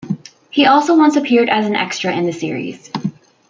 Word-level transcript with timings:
He 0.49 0.65
also 0.65 0.97
once 0.97 1.15
appeared 1.15 1.47
as 1.47 1.67
an 1.67 1.75
extra 1.75 2.11
in 2.11 2.25
the 2.25 2.31
series. 2.33 2.89